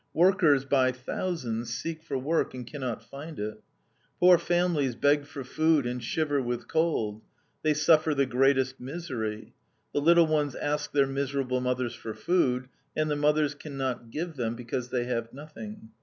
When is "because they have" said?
14.55-15.31